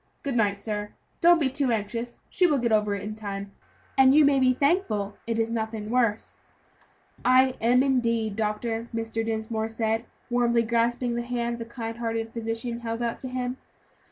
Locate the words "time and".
3.13-4.15